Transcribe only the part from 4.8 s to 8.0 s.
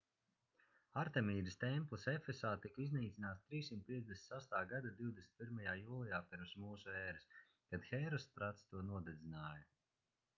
21. jūlijā p.m.ē. kad